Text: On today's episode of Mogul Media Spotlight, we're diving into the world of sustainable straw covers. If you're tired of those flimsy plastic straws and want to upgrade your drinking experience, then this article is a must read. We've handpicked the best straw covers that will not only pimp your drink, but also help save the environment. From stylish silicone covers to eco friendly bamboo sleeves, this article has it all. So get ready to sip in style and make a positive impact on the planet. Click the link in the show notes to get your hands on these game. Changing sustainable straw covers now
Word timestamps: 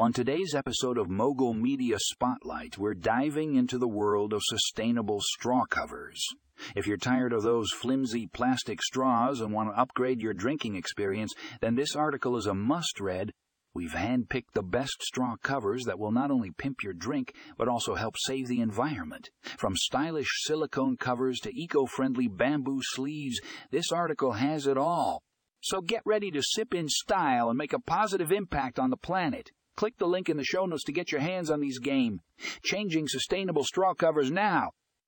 On 0.00 0.14
today's 0.14 0.54
episode 0.54 0.96
of 0.96 1.10
Mogul 1.10 1.52
Media 1.52 1.96
Spotlight, 1.98 2.78
we're 2.78 2.94
diving 2.94 3.56
into 3.56 3.76
the 3.76 3.86
world 3.86 4.32
of 4.32 4.40
sustainable 4.42 5.20
straw 5.20 5.66
covers. 5.66 6.24
If 6.74 6.86
you're 6.86 6.96
tired 6.96 7.34
of 7.34 7.42
those 7.42 7.70
flimsy 7.70 8.26
plastic 8.26 8.80
straws 8.80 9.42
and 9.42 9.52
want 9.52 9.68
to 9.68 9.78
upgrade 9.78 10.22
your 10.22 10.32
drinking 10.32 10.74
experience, 10.74 11.34
then 11.60 11.74
this 11.74 11.94
article 11.94 12.38
is 12.38 12.46
a 12.46 12.54
must 12.54 12.98
read. 12.98 13.32
We've 13.74 13.92
handpicked 13.92 14.54
the 14.54 14.62
best 14.62 15.02
straw 15.02 15.34
covers 15.42 15.84
that 15.84 15.98
will 15.98 16.12
not 16.12 16.30
only 16.30 16.50
pimp 16.50 16.82
your 16.82 16.94
drink, 16.94 17.34
but 17.58 17.68
also 17.68 17.94
help 17.94 18.14
save 18.20 18.48
the 18.48 18.62
environment. 18.62 19.28
From 19.58 19.76
stylish 19.76 20.30
silicone 20.44 20.96
covers 20.96 21.40
to 21.40 21.54
eco 21.54 21.84
friendly 21.84 22.26
bamboo 22.26 22.80
sleeves, 22.80 23.38
this 23.70 23.92
article 23.92 24.32
has 24.32 24.66
it 24.66 24.78
all. 24.78 25.20
So 25.60 25.82
get 25.82 26.00
ready 26.06 26.30
to 26.30 26.42
sip 26.42 26.72
in 26.72 26.88
style 26.88 27.50
and 27.50 27.58
make 27.58 27.74
a 27.74 27.78
positive 27.78 28.32
impact 28.32 28.78
on 28.78 28.88
the 28.88 28.96
planet. 28.96 29.50
Click 29.80 29.96
the 29.96 30.06
link 30.06 30.28
in 30.28 30.36
the 30.36 30.44
show 30.44 30.66
notes 30.66 30.84
to 30.84 30.92
get 30.92 31.10
your 31.10 31.22
hands 31.22 31.50
on 31.50 31.58
these 31.58 31.78
game. 31.78 32.20
Changing 32.62 33.08
sustainable 33.08 33.64
straw 33.64 33.94
covers 33.94 34.30
now 34.30 34.72